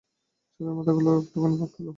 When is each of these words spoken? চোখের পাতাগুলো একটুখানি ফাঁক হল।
চোখের 0.59 0.73
পাতাগুলো 0.77 1.09
একটুখানি 1.19 1.55
ফাঁক 1.61 1.71
হল। 1.77 1.87